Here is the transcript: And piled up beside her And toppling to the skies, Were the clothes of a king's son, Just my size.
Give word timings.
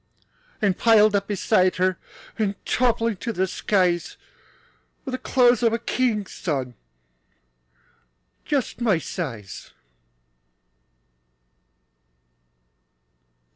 And 0.63 0.79
piled 0.79 1.15
up 1.15 1.27
beside 1.27 1.75
her 1.75 1.99
And 2.39 2.55
toppling 2.65 3.17
to 3.17 3.31
the 3.31 3.45
skies, 3.45 4.17
Were 5.05 5.11
the 5.11 5.19
clothes 5.19 5.61
of 5.61 5.73
a 5.73 5.77
king's 5.77 6.31
son, 6.31 6.73
Just 8.43 8.81
my 8.81 8.97
size. 8.97 9.69